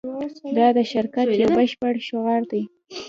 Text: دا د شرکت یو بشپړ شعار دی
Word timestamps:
دا 0.57 0.67
د 0.77 0.79
شرکت 0.91 1.27
یو 1.41 1.49
بشپړ 1.57 1.93
شعار 2.07 2.41
دی 2.51 2.63